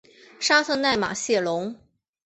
[0.39, 1.75] 沙特奈马谢龙。